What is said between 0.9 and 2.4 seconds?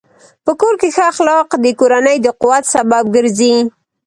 ښه اخلاق د کورنۍ د